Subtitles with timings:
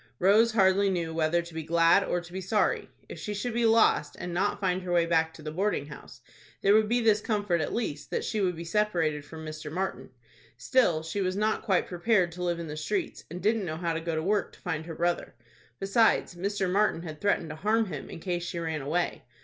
[0.17, 2.89] Rose hardly knew whether to be glad or to be sorry.
[3.07, 6.21] If she should be lost, and not find her way back to the boarding house,
[6.63, 9.71] there would be this comfort at least, that she would be separated from Mr.
[9.71, 10.09] Martin.
[10.57, 13.93] Still she was not quite prepared to live in the streets, and didn't know how
[13.93, 15.35] to go to work to find her brother.
[15.79, 16.67] Besides, Mr.
[16.67, 19.23] Martin had threatened to harm him in case she ran away.